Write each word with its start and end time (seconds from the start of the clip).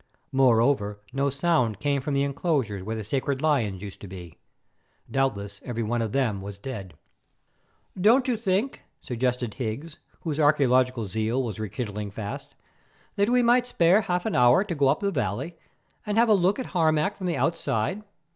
Moreover, 0.31 0.99
no 1.13 1.29
sound 1.29 1.79
came 1.79 2.01
from 2.01 2.15
the 2.15 2.23
enclosures 2.23 2.81
where 2.81 2.95
the 2.95 3.03
sacred 3.03 3.39
lions 3.39 3.83
used 3.83 4.01
to 4.01 4.07
be. 4.07 4.39
Doubtless 5.11 5.61
every 5.63 5.83
one 5.83 6.01
of 6.01 6.11
them 6.11 6.41
was 6.41 6.57
dead. 6.57 6.95
"Don't 7.95 8.27
you 8.27 8.35
think," 8.35 8.81
suggested 8.99 9.53
Higgs, 9.53 9.99
whose 10.21 10.39
archæological 10.39 11.05
zeal 11.05 11.43
was 11.43 11.59
rekindling 11.59 12.09
fast, 12.09 12.55
"that 13.15 13.29
we 13.29 13.43
might 13.43 13.67
spare 13.67 14.01
half 14.01 14.25
an 14.25 14.33
hour 14.35 14.63
to 14.63 14.73
go 14.73 14.87
up 14.87 15.01
the 15.01 15.11
valley 15.11 15.55
and 16.03 16.17
have 16.17 16.29
a 16.29 16.33
look 16.33 16.57
at 16.57 16.73
Harmac 16.73 17.15
from 17.15 17.27
the 17.27 17.37
outside? 17.37 18.01